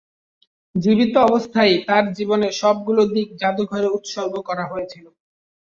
জীবিত 0.75 1.13
অবস্থাতেই 1.21 1.75
তার 1.87 2.03
জীবনের 2.17 2.53
সবগুলো 2.61 3.01
দিক 3.13 3.27
জাদুঘরে 3.41 3.87
উৎসর্গ 3.97 4.33
করা 4.49 4.65
হয়েছিল। 4.71 5.05